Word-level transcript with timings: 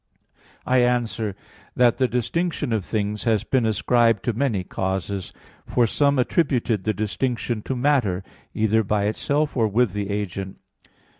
I 0.65 0.79
answer 0.79 1.35
that, 1.75 1.99
The 1.99 2.07
distinction 2.07 2.73
of 2.73 2.83
things 2.83 3.25
has 3.25 3.43
been 3.43 3.67
ascribed 3.67 4.23
to 4.23 4.33
many 4.33 4.63
causes. 4.63 5.31
For 5.67 5.85
some 5.85 6.17
attributed 6.17 6.85
the 6.85 6.93
distinction 6.95 7.61
to 7.61 7.75
matter, 7.75 8.23
either 8.55 8.81
by 8.83 9.03
itself 9.05 9.55
or 9.55 9.67
with 9.67 9.93
the 9.93 10.09
agent. 10.09 10.57